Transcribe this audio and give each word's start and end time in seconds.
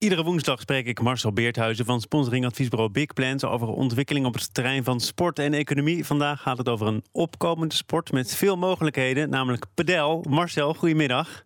Iedere 0.00 0.22
woensdag 0.22 0.60
spreek 0.60 0.86
ik 0.86 1.00
Marcel 1.00 1.32
Beerthuizen 1.32 1.84
van 1.84 2.00
sponsoringadviesbureau 2.00 2.90
Big 2.90 3.12
Plans 3.12 3.44
over 3.44 3.68
ontwikkeling 3.68 4.26
op 4.26 4.34
het 4.34 4.54
terrein 4.54 4.84
van 4.84 5.00
sport 5.00 5.38
en 5.38 5.54
economie. 5.54 6.06
Vandaag 6.06 6.42
gaat 6.42 6.58
het 6.58 6.68
over 6.68 6.86
een 6.86 7.04
opkomende 7.12 7.74
sport 7.74 8.12
met 8.12 8.34
veel 8.34 8.56
mogelijkheden, 8.56 9.30
namelijk 9.30 9.64
padel. 9.74 10.24
Marcel, 10.28 10.74
goedemiddag. 10.74 11.44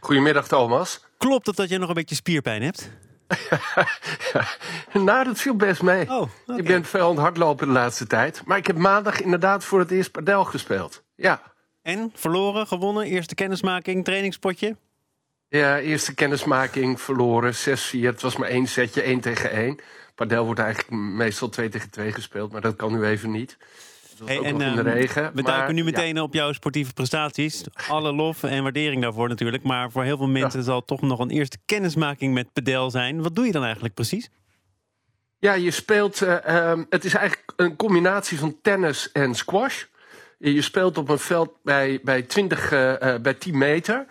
Goedemiddag 0.00 0.48
Thomas. 0.48 1.04
Klopt 1.18 1.46
het 1.46 1.56
dat 1.56 1.68
je 1.68 1.78
nog 1.78 1.88
een 1.88 1.94
beetje 1.94 2.14
spierpijn 2.14 2.62
hebt? 2.62 2.90
nou, 4.92 5.24
dat 5.24 5.40
viel 5.40 5.56
best 5.56 5.82
mee. 5.82 6.10
Oh, 6.10 6.20
okay. 6.46 6.56
Ik 6.56 6.64
ben 6.64 6.84
veel 6.84 7.04
aan 7.04 7.10
het 7.10 7.18
hardlopen 7.18 7.66
de 7.66 7.72
laatste 7.72 8.06
tijd. 8.06 8.42
Maar 8.44 8.58
ik 8.58 8.66
heb 8.66 8.76
maandag 8.76 9.20
inderdaad 9.20 9.64
voor 9.64 9.78
het 9.78 9.90
eerst 9.90 10.12
padel 10.12 10.44
gespeeld. 10.44 11.02
Ja. 11.16 11.42
En? 11.82 12.10
Verloren, 12.14 12.66
gewonnen? 12.66 13.04
Eerste 13.04 13.34
kennismaking, 13.34 14.04
trainingspotje? 14.04 14.76
Ja, 15.48 15.78
eerste 15.78 16.14
kennismaking 16.14 17.00
verloren, 17.00 17.54
6-4. 17.54 17.58
Het 18.00 18.22
was 18.22 18.36
maar 18.36 18.48
één 18.48 18.66
setje, 18.66 19.02
1 19.02 19.20
tegen 19.20 19.50
1. 19.50 19.78
Padel 20.14 20.44
wordt 20.44 20.60
eigenlijk 20.60 20.90
meestal 21.02 21.48
2 21.48 21.68
tegen 21.68 21.90
2 21.90 22.12
gespeeld, 22.12 22.52
maar 22.52 22.60
dat 22.60 22.76
kan 22.76 22.92
nu 22.92 23.04
even 23.04 23.30
niet. 23.30 23.56
Hey, 24.24 24.36
en, 24.36 24.44
in 24.44 24.58
de 24.58 24.64
ehm, 24.64 24.80
regen. 24.80 25.30
We 25.34 25.42
duiken 25.42 25.74
nu 25.74 25.84
meteen 25.84 26.20
op 26.20 26.34
jouw 26.34 26.52
sportieve 26.52 26.92
prestaties. 26.92 27.64
Alle 27.88 28.12
lof 28.12 28.42
en 28.42 28.62
waardering 28.62 29.02
daarvoor 29.02 29.28
natuurlijk. 29.28 29.62
Maar 29.62 29.90
voor 29.90 30.02
heel 30.02 30.16
veel 30.16 30.28
mensen 30.28 30.62
zal 30.62 30.76
het 30.76 30.86
toch 30.86 31.00
nog 31.00 31.18
een 31.18 31.30
eerste 31.30 31.58
kennismaking 31.64 32.34
met 32.34 32.52
padel 32.52 32.90
zijn. 32.90 33.22
Wat 33.22 33.34
doe 33.34 33.46
je 33.46 33.52
dan 33.52 33.64
eigenlijk 33.64 33.94
precies? 33.94 34.30
Ja, 35.38 35.52
je 35.52 35.70
speelt. 35.70 36.22
Uh, 36.22 36.72
het 36.88 37.04
is 37.04 37.14
eigenlijk 37.14 37.52
een 37.56 37.76
combinatie 37.76 38.38
van 38.38 38.56
tennis 38.62 39.12
en 39.12 39.34
squash. 39.34 39.84
Je 40.38 40.62
speelt 40.62 40.98
op 40.98 41.08
een 41.08 41.18
veld 41.18 41.56
bij, 41.62 42.00
bij, 42.02 42.22
20, 42.22 42.72
uh, 42.72 42.92
uh, 42.92 43.14
bij 43.20 43.34
10 43.34 43.58
meter. 43.58 44.06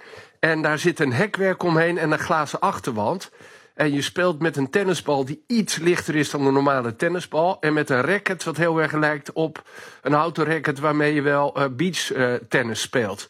En 0.46 0.62
daar 0.62 0.80
zit 0.80 1.00
een 1.00 1.14
hekwerk 1.14 1.64
omheen 1.64 1.98
en 1.98 2.12
een 2.12 2.20
glazen 2.20 2.60
achterwand. 2.60 3.32
En 3.74 3.94
je 3.94 4.02
speelt 4.02 4.40
met 4.40 4.58
een 4.58 4.70
tennisbal 4.70 5.26
die 5.26 5.44
iets 5.48 5.78
lichter 5.78 6.16
is 6.16 6.30
dan 6.30 6.46
een 6.46 6.54
normale 6.54 6.96
tennisbal. 6.96 7.58
En 7.60 7.74
met 7.74 7.90
een 7.90 8.02
racket 8.02 8.44
wat 8.44 8.58
heel 8.58 8.82
erg 8.82 8.92
lijkt 8.92 9.34
op 9.34 9.64
een 10.02 10.14
houten 10.14 10.46
racket 10.46 10.80
waarmee 10.80 11.14
je 11.14 11.22
wel 11.22 11.60
uh, 11.60 11.66
beach 11.72 12.16
uh, 12.16 12.34
tennis 12.34 12.82
speelt. 12.82 13.30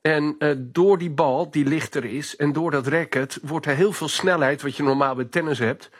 En 0.00 0.36
uh, 0.38 0.50
door 0.58 0.98
die 0.98 1.10
bal, 1.10 1.50
die 1.50 1.64
lichter 1.66 2.04
is, 2.04 2.36
en 2.36 2.52
door 2.52 2.70
dat 2.70 2.86
racket 2.86 3.38
wordt 3.42 3.66
er 3.66 3.76
heel 3.76 3.92
veel 3.92 4.08
snelheid, 4.08 4.62
wat 4.62 4.76
je 4.76 4.82
normaal 4.82 5.14
bij 5.14 5.24
tennis 5.24 5.58
hebt, 5.58 5.90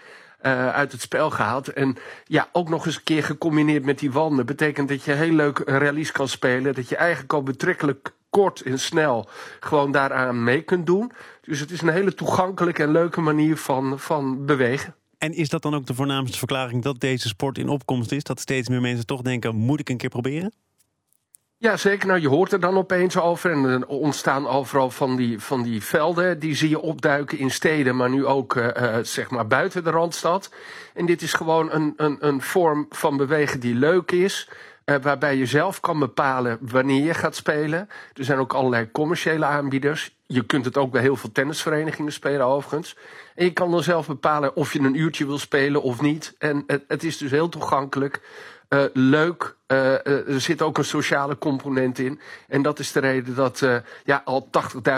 uit 0.72 0.92
het 0.92 1.00
spel 1.00 1.30
gehaald. 1.30 1.68
En 1.68 1.96
ja, 2.24 2.48
ook 2.52 2.68
nog 2.68 2.86
eens 2.86 2.96
een 2.96 3.02
keer 3.02 3.24
gecombineerd 3.24 3.84
met 3.84 3.98
die 3.98 4.12
wanden. 4.12 4.46
Betekent 4.46 4.88
dat 4.88 5.04
je 5.04 5.12
heel 5.12 5.32
leuk 5.32 5.58
rallies 5.58 6.12
kan 6.12 6.28
spelen. 6.28 6.74
Dat 6.74 6.88
je 6.88 6.96
eigenlijk 6.96 7.32
al 7.32 7.42
betrekkelijk 7.42 8.12
kort 8.36 8.60
en 8.60 8.78
snel 8.78 9.28
gewoon 9.60 9.92
daaraan 9.92 10.44
mee 10.44 10.62
kunt 10.62 10.86
doen. 10.86 11.12
Dus 11.40 11.60
het 11.60 11.70
is 11.70 11.80
een 11.82 11.88
hele 11.88 12.14
toegankelijke 12.14 12.82
en 12.82 12.90
leuke 12.90 13.20
manier 13.20 13.56
van, 13.56 13.98
van 13.98 14.46
bewegen. 14.46 14.94
En 15.18 15.32
is 15.32 15.48
dat 15.48 15.62
dan 15.62 15.74
ook 15.74 15.86
de 15.86 15.94
voornaamste 15.94 16.38
verklaring 16.38 16.82
dat 16.82 17.00
deze 17.00 17.28
sport 17.28 17.58
in 17.58 17.68
opkomst 17.68 18.12
is? 18.12 18.22
Dat 18.22 18.40
steeds 18.40 18.68
meer 18.68 18.80
mensen 18.80 19.06
toch 19.06 19.22
denken, 19.22 19.56
moet 19.56 19.80
ik 19.80 19.88
een 19.88 19.96
keer 19.96 20.08
proberen? 20.08 20.52
Ja, 21.58 21.76
zeker. 21.76 22.06
Nou, 22.06 22.20
je 22.20 22.28
hoort 22.28 22.52
er 22.52 22.60
dan 22.60 22.76
opeens 22.76 23.16
over. 23.16 23.50
En 23.50 23.64
er 23.64 23.86
ontstaan 23.86 24.46
overal 24.46 24.90
van 24.90 25.16
die, 25.16 25.40
van 25.40 25.62
die 25.62 25.82
velden. 25.82 26.38
Die 26.38 26.54
zie 26.54 26.68
je 26.68 26.80
opduiken 26.80 27.38
in 27.38 27.50
steden, 27.50 27.96
maar 27.96 28.10
nu 28.10 28.26
ook 28.26 28.54
uh, 28.54 28.96
zeg 29.02 29.30
maar 29.30 29.46
buiten 29.46 29.84
de 29.84 29.90
randstad. 29.90 30.50
En 30.94 31.06
dit 31.06 31.22
is 31.22 31.32
gewoon 31.32 31.72
een, 31.72 31.92
een, 31.96 32.16
een 32.20 32.42
vorm 32.42 32.86
van 32.88 33.16
bewegen 33.16 33.60
die 33.60 33.74
leuk 33.74 34.10
is. 34.10 34.48
Uh, 34.86 34.96
waarbij 35.02 35.36
je 35.36 35.46
zelf 35.46 35.80
kan 35.80 35.98
bepalen 35.98 36.58
wanneer 36.60 37.04
je 37.04 37.14
gaat 37.14 37.36
spelen. 37.36 37.88
Er 38.14 38.24
zijn 38.24 38.38
ook 38.38 38.54
allerlei 38.54 38.90
commerciële 38.90 39.44
aanbieders. 39.44 40.16
Je 40.26 40.44
kunt 40.44 40.64
het 40.64 40.76
ook 40.76 40.90
bij 40.90 41.00
heel 41.00 41.16
veel 41.16 41.32
tennisverenigingen 41.32 42.12
spelen, 42.12 42.46
overigens. 42.46 42.96
En 43.34 43.44
je 43.44 43.52
kan 43.52 43.70
dan 43.70 43.82
zelf 43.82 44.06
bepalen 44.06 44.56
of 44.56 44.72
je 44.72 44.78
een 44.78 44.98
uurtje 44.98 45.26
wil 45.26 45.38
spelen 45.38 45.82
of 45.82 46.00
niet. 46.00 46.34
En 46.38 46.64
het, 46.66 46.84
het 46.88 47.04
is 47.04 47.18
dus 47.18 47.30
heel 47.30 47.48
toegankelijk. 47.48 48.20
Uh, 48.68 48.84
leuk. 48.92 49.56
Uh, 49.66 50.06
er 50.06 50.40
zit 50.40 50.62
ook 50.62 50.78
een 50.78 50.84
sociale 50.84 51.38
component 51.38 51.98
in. 51.98 52.20
En 52.48 52.62
dat 52.62 52.78
is 52.78 52.92
de 52.92 53.00
reden 53.00 53.34
dat 53.34 53.66
ja, 54.04 54.22
al 54.24 54.48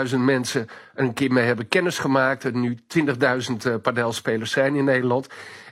80.000 0.09 0.15
mensen 0.17 0.67
een 0.95 1.13
keer 1.13 1.31
mee 1.31 1.45
hebben 1.45 1.67
kennis 1.67 1.99
gemaakt. 1.99 2.43
Er 2.43 2.55
nu 2.55 2.77
20.000 3.67 3.81
padelspelers 3.81 4.51
zijn 4.51 4.75
in 4.75 4.83
Nederland. 4.83 5.27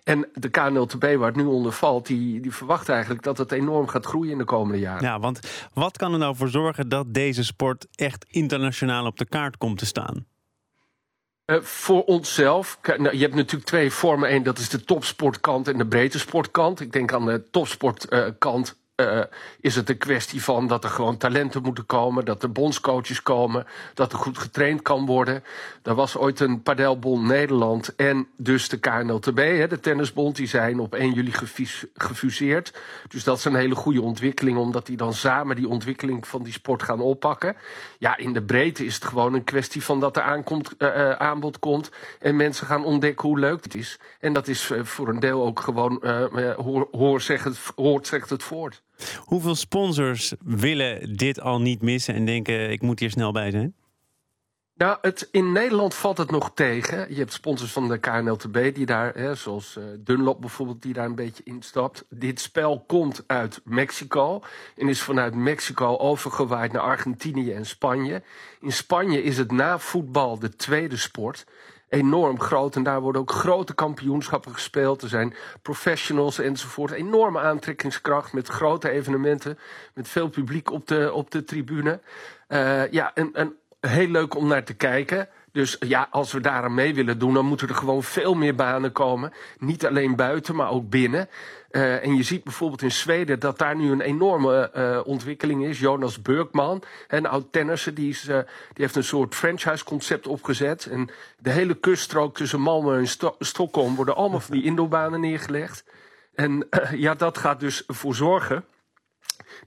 En 0.07 0.27
de 0.33 0.49
KNLTB, 0.49 1.15
waar 1.15 1.27
het 1.27 1.35
nu 1.35 1.43
onder 1.43 1.71
valt, 1.71 2.05
die, 2.05 2.39
die 2.39 2.53
verwacht 2.53 2.89
eigenlijk 2.89 3.23
dat 3.23 3.37
het 3.37 3.51
enorm 3.51 3.87
gaat 3.87 4.05
groeien 4.05 4.31
in 4.31 4.37
de 4.37 4.43
komende 4.43 4.79
jaren. 4.79 5.03
Ja, 5.03 5.19
want 5.19 5.39
wat 5.73 5.97
kan 5.97 6.13
er 6.13 6.19
nou 6.19 6.35
voor 6.35 6.49
zorgen 6.49 6.89
dat 6.89 7.13
deze 7.13 7.43
sport 7.43 7.87
echt 7.95 8.25
internationaal 8.29 9.05
op 9.05 9.17
de 9.17 9.25
kaart 9.25 9.57
komt 9.57 9.77
te 9.77 9.85
staan? 9.85 10.25
Uh, 11.51 11.61
voor 11.61 12.03
onszelf. 12.03 12.79
Nou, 12.97 13.15
je 13.15 13.21
hebt 13.21 13.35
natuurlijk 13.35 13.65
twee 13.65 13.91
vormen. 13.91 14.33
Eén, 14.33 14.43
dat 14.43 14.57
is 14.57 14.69
de 14.69 14.83
topsportkant 14.83 15.67
en 15.67 15.77
de 15.77 15.87
breedte 15.87 16.19
sportkant. 16.19 16.79
Ik 16.79 16.91
denk 16.91 17.13
aan 17.13 17.25
de 17.25 17.43
topsportkant. 17.51 18.77
Uh, 19.01 19.23
is 19.61 19.75
het 19.75 19.89
een 19.89 19.97
kwestie 19.97 20.43
van 20.43 20.67
dat 20.67 20.83
er 20.83 20.89
gewoon 20.89 21.17
talenten 21.17 21.61
moeten 21.61 21.85
komen, 21.85 22.25
dat 22.25 22.43
er 22.43 22.51
bondscoaches 22.51 23.23
komen, 23.23 23.65
dat 23.93 24.11
er 24.11 24.17
goed 24.17 24.37
getraind 24.37 24.81
kan 24.81 25.05
worden. 25.05 25.43
Er 25.83 25.95
was 25.95 26.17
ooit 26.17 26.39
een 26.39 26.61
padelbond 26.61 27.23
Nederland 27.23 27.95
en 27.95 28.27
dus 28.37 28.69
de 28.69 28.77
KNLTB, 28.77 29.37
hè, 29.37 29.67
de 29.67 29.79
tennisbond, 29.79 30.35
die 30.35 30.47
zijn 30.47 30.79
op 30.79 30.95
1 30.95 31.13
juli 31.13 31.31
gefuseerd. 31.93 32.79
Dus 33.07 33.23
dat 33.23 33.37
is 33.37 33.45
een 33.45 33.55
hele 33.55 33.75
goede 33.75 34.01
ontwikkeling, 34.01 34.57
omdat 34.57 34.85
die 34.85 34.97
dan 34.97 35.13
samen 35.13 35.55
die 35.55 35.67
ontwikkeling 35.67 36.27
van 36.27 36.43
die 36.43 36.53
sport 36.53 36.83
gaan 36.83 37.01
oppakken. 37.01 37.55
Ja, 37.99 38.17
in 38.17 38.33
de 38.33 38.43
breedte 38.43 38.85
is 38.85 38.95
het 38.95 39.05
gewoon 39.05 39.33
een 39.33 39.43
kwestie 39.43 39.83
van 39.83 39.99
dat 39.99 40.17
er 40.17 40.23
aankomt, 40.23 40.73
uh, 40.77 41.11
aanbod 41.11 41.59
komt 41.59 41.91
en 42.19 42.35
mensen 42.35 42.67
gaan 42.67 42.85
ontdekken 42.85 43.27
hoe 43.27 43.39
leuk 43.39 43.63
het 43.63 43.75
is. 43.75 43.99
En 44.19 44.33
dat 44.33 44.47
is 44.47 44.71
voor 44.81 45.07
een 45.07 45.19
deel 45.19 45.45
ook 45.45 45.59
gewoon, 45.59 46.01
hoor, 46.55 46.87
hoort 46.91 47.23
zegt 48.07 48.29
het 48.29 48.43
voort. 48.43 48.85
Hoeveel 49.19 49.55
sponsors 49.55 50.33
willen 50.45 51.15
dit 51.15 51.41
al 51.41 51.61
niet 51.61 51.81
missen 51.81 52.13
en 52.13 52.25
denken: 52.25 52.71
ik 52.71 52.81
moet 52.81 52.99
hier 52.99 53.11
snel 53.11 53.31
bij 53.31 53.51
zijn? 53.51 53.75
Nou, 54.77 54.97
het, 55.01 55.27
in 55.31 55.51
Nederland 55.51 55.95
valt 55.95 56.17
het 56.17 56.31
nog 56.31 56.51
tegen. 56.53 57.05
Je 57.09 57.19
hebt 57.19 57.33
sponsors 57.33 57.71
van 57.71 57.87
de 57.87 57.97
KNLTB 57.97 58.75
die 58.75 58.85
daar, 58.85 59.13
hè, 59.15 59.35
zoals 59.35 59.75
uh, 59.77 59.83
Dunlop 59.99 60.41
bijvoorbeeld, 60.41 60.81
die 60.81 60.93
daar 60.93 61.05
een 61.05 61.15
beetje 61.15 61.43
instapt. 61.43 62.05
Dit 62.09 62.39
spel 62.39 62.83
komt 62.87 63.23
uit 63.27 63.61
Mexico 63.63 64.41
en 64.75 64.87
is 64.87 65.01
vanuit 65.01 65.35
Mexico 65.35 65.97
overgewaaid 65.97 66.71
naar 66.71 66.81
Argentinië 66.81 67.53
en 67.53 67.65
Spanje. 67.65 68.23
In 68.59 68.71
Spanje 68.71 69.23
is 69.23 69.37
het 69.37 69.51
na 69.51 69.79
voetbal 69.79 70.39
de 70.39 70.55
tweede 70.55 70.97
sport 70.97 71.45
enorm 71.89 72.39
groot. 72.39 72.75
En 72.75 72.83
daar 72.83 73.01
worden 73.01 73.21
ook 73.21 73.31
grote 73.31 73.75
kampioenschappen 73.75 74.53
gespeeld. 74.53 75.01
Er 75.01 75.09
zijn 75.09 75.33
professionals 75.61 76.39
enzovoort. 76.39 76.91
Enorme 76.91 77.39
aantrekkingskracht 77.39 78.33
met 78.33 78.47
grote 78.47 78.89
evenementen. 78.89 79.59
Met 79.93 80.07
veel 80.07 80.29
publiek 80.29 80.71
op 80.71 80.87
de, 80.87 81.13
op 81.13 81.31
de 81.31 81.43
tribune. 81.43 81.99
Uh, 82.49 82.91
ja, 82.91 83.13
en, 83.13 83.33
en 83.33 83.57
heel 83.87 84.07
leuk 84.07 84.35
om 84.35 84.47
naar 84.47 84.63
te 84.63 84.73
kijken. 84.73 85.27
Dus 85.51 85.77
ja, 85.79 86.07
als 86.11 86.31
we 86.31 86.39
daar 86.39 86.63
aan 86.63 86.73
mee 86.73 86.93
willen 86.93 87.19
doen, 87.19 87.33
dan 87.33 87.45
moeten 87.45 87.67
er 87.67 87.75
gewoon 87.75 88.03
veel 88.03 88.33
meer 88.33 88.55
banen 88.55 88.91
komen. 88.91 89.33
Niet 89.59 89.85
alleen 89.85 90.15
buiten, 90.15 90.55
maar 90.55 90.69
ook 90.69 90.89
binnen. 90.89 91.29
Uh, 91.71 92.03
en 92.03 92.15
je 92.15 92.23
ziet 92.23 92.43
bijvoorbeeld 92.43 92.81
in 92.81 92.91
Zweden 92.91 93.39
dat 93.39 93.57
daar 93.57 93.75
nu 93.75 93.91
een 93.91 94.01
enorme 94.01 94.71
uh, 94.75 94.99
ontwikkeling 95.03 95.65
is. 95.65 95.79
Jonas 95.79 96.21
Burkman, 96.21 96.83
een 97.07 97.25
oud 97.25 97.51
tennisser, 97.51 97.93
die, 97.93 98.09
is, 98.09 98.27
uh, 98.27 98.35
die 98.37 98.45
heeft 98.73 98.95
een 98.95 99.03
soort 99.03 99.35
franchise-concept 99.35 100.27
opgezet. 100.27 100.85
En 100.85 101.09
de 101.39 101.49
hele 101.49 101.73
kuststrook 101.73 102.35
tussen 102.35 102.59
Malmö 102.59 102.97
en 102.97 103.07
Sto 103.07 103.35
Stockholm 103.39 103.95
worden 103.95 104.15
allemaal 104.15 104.39
van 104.39 104.55
die 104.55 104.63
indoorbanen 104.63 105.19
neergelegd. 105.19 105.83
En 106.35 106.67
ja, 106.95 107.13
dat 107.13 107.37
gaat 107.37 107.59
dus 107.59 107.83
voor 107.87 108.15
zorgen 108.15 108.65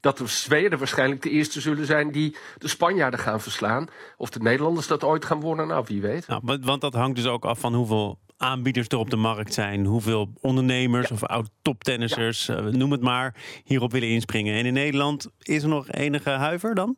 dat 0.00 0.18
de 0.18 0.26
Zweden 0.26 0.78
waarschijnlijk 0.78 1.22
de 1.22 1.30
eerste 1.30 1.60
zullen 1.60 1.86
zijn 1.86 2.12
die 2.12 2.36
de 2.58 2.68
Spanjaarden 2.68 3.20
gaan 3.20 3.40
verslaan. 3.40 3.86
Of 4.16 4.30
de 4.30 4.40
Nederlanders 4.40 4.86
dat 4.86 5.04
ooit 5.04 5.24
gaan 5.24 5.40
worden, 5.40 5.66
nou 5.66 5.84
wie 5.88 6.00
weet. 6.00 6.26
Nou, 6.26 6.58
want 6.60 6.80
dat 6.80 6.94
hangt 6.94 7.16
dus 7.16 7.26
ook 7.26 7.44
af 7.44 7.58
van 7.60 7.74
hoeveel 7.74 8.18
aanbieders 8.36 8.88
er 8.88 8.98
op 8.98 9.10
de 9.10 9.16
markt 9.16 9.54
zijn. 9.54 9.84
Hoeveel 9.84 10.32
ondernemers 10.40 11.08
ja. 11.08 11.14
of 11.14 11.24
oud-toptennissers, 11.24 12.46
ja. 12.46 12.60
uh, 12.60 12.72
noem 12.72 12.92
het 12.92 13.00
maar, 13.00 13.34
hierop 13.64 13.92
willen 13.92 14.08
inspringen. 14.08 14.54
En 14.54 14.66
in 14.66 14.72
Nederland 14.72 15.28
is 15.38 15.62
er 15.62 15.68
nog 15.68 15.88
enige 15.88 16.30
huiver 16.30 16.74
dan? 16.74 16.96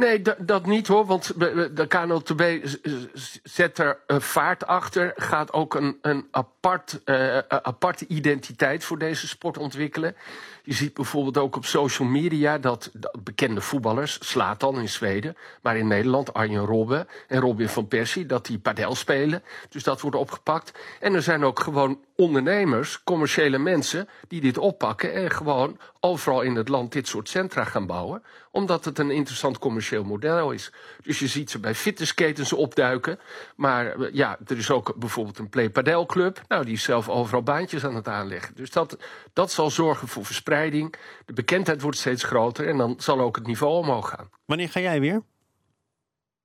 Nee, 0.00 0.22
dat 0.38 0.66
niet 0.66 0.86
hoor, 0.86 1.06
want 1.06 1.32
de 1.74 1.86
KNLTB 1.88 2.66
zet 3.42 3.78
er 3.78 3.98
vaart 4.06 4.66
achter. 4.66 5.12
Gaat 5.16 5.52
ook 5.52 5.74
een, 5.74 5.98
een 6.02 6.26
apart, 6.30 7.00
uh, 7.04 7.38
aparte 7.48 8.06
identiteit 8.06 8.84
voor 8.84 8.98
deze 8.98 9.28
sport 9.28 9.58
ontwikkelen. 9.58 10.16
Je 10.62 10.72
ziet 10.74 10.94
bijvoorbeeld 10.94 11.38
ook 11.38 11.56
op 11.56 11.64
social 11.64 12.08
media 12.08 12.58
dat, 12.58 12.90
dat 12.92 13.24
bekende 13.24 13.60
voetballers, 13.60 14.18
slaat 14.20 14.60
dan 14.60 14.78
in 14.78 14.88
Zweden, 14.88 15.36
maar 15.62 15.76
in 15.76 15.86
Nederland 15.86 16.34
Arjen 16.34 16.64
Robben 16.64 17.08
en 17.28 17.40
Robin 17.40 17.68
van 17.68 17.88
Persie, 17.88 18.26
dat 18.26 18.46
die 18.46 18.58
padel 18.58 18.94
spelen. 18.94 19.42
Dus 19.68 19.82
dat 19.82 20.00
wordt 20.00 20.16
opgepakt. 20.16 20.78
En 21.00 21.14
er 21.14 21.22
zijn 21.22 21.44
ook 21.44 21.60
gewoon 21.60 21.98
ondernemers, 22.20 23.02
commerciële 23.02 23.58
mensen 23.58 24.08
die 24.28 24.40
dit 24.40 24.58
oppakken 24.58 25.14
en 25.14 25.30
gewoon 25.30 25.78
overal 26.00 26.40
in 26.40 26.54
het 26.54 26.68
land 26.68 26.92
dit 26.92 27.08
soort 27.08 27.28
centra 27.28 27.64
gaan 27.64 27.86
bouwen, 27.86 28.22
omdat 28.50 28.84
het 28.84 28.98
een 28.98 29.10
interessant 29.10 29.58
commercieel 29.58 30.04
model 30.04 30.50
is. 30.50 30.72
Dus 31.02 31.18
je 31.18 31.26
ziet 31.26 31.50
ze 31.50 31.58
bij 31.58 31.74
fitnessketens 31.74 32.52
opduiken, 32.52 33.18
maar 33.56 34.00
eh, 34.00 34.14
ja, 34.14 34.38
er 34.46 34.56
is 34.56 34.70
ook 34.70 34.94
bijvoorbeeld 34.96 35.38
een 35.38 35.48
Play 35.48 35.70
Padel 35.70 36.06
Club, 36.06 36.42
nou 36.48 36.64
die 36.64 36.74
is 36.74 36.82
zelf 36.82 37.08
overal 37.08 37.42
baantjes 37.42 37.84
aan 37.84 37.94
het 37.94 38.08
aanleggen. 38.08 38.54
Dus 38.54 38.70
dat, 38.70 38.96
dat 39.32 39.52
zal 39.52 39.70
zorgen 39.70 40.08
voor 40.08 40.24
verspreiding. 40.24 40.94
De 41.26 41.32
bekendheid 41.32 41.82
wordt 41.82 41.98
steeds 41.98 42.22
groter 42.22 42.68
en 42.68 42.76
dan 42.76 42.94
zal 42.98 43.20
ook 43.20 43.36
het 43.36 43.46
niveau 43.46 43.74
omhoog 43.74 44.08
gaan. 44.08 44.30
Wanneer 44.44 44.68
ga 44.68 44.80
jij 44.80 45.00
weer? 45.00 45.22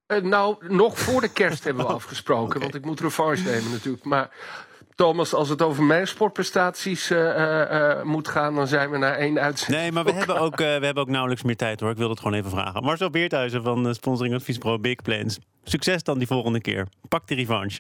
Uh, 0.07 0.22
nou, 0.22 0.56
nog 0.68 1.00
voor 1.00 1.22
de 1.22 1.31
kerst 1.31 1.63
hebben 1.66 1.86
we 1.86 1.94
afgesproken. 1.94 2.45
Okay. 2.45 2.62
Want 2.62 2.75
ik 2.75 2.86
moet 2.86 3.00
revanche 3.00 3.44
nemen 3.44 3.72
natuurlijk. 3.72 4.04
Maar 4.04 4.30
Thomas, 4.96 5.34
als 5.34 5.50
het 5.50 5.62
over 5.62 5.84
mijn 5.84 6.08
sportprestaties 6.08 7.12
uh, 7.12 7.20
uh, 7.20 8.04
moet 8.04 8.28
gaan, 8.28 8.56
dan 8.56 8.68
zijn 8.68 8.90
we 8.90 8.98
naar 8.98 9.16
één 9.16 9.40
uitzending. 9.40 9.82
Nee, 9.82 9.92
maar 9.92 10.04
we 10.04 10.14
hebben, 10.20 10.40
ook, 10.40 10.58
we 10.58 10.64
hebben 10.64 10.96
ook 10.96 11.10
nauwelijks 11.10 11.44
meer 11.44 11.56
tijd 11.56 11.80
hoor. 11.80 11.90
Ik 11.90 11.98
wil 11.98 12.10
het 12.10 12.20
gewoon 12.20 12.38
even 12.38 12.50
vragen. 12.50 12.84
Marcel 12.84 13.10
Beerthuizen 13.10 13.64
van 13.64 13.96
Sponsoring 13.96 14.36
Adviesbureau 14.36 14.82
Big 14.82 15.02
Plans. 15.02 15.40
Succes 15.64 16.04
dan 16.04 16.18
die 16.18 16.28
volgende 16.28 16.62
keer. 16.62 16.88
Pak 17.08 17.28
de 17.28 17.36
revanche. 17.36 17.80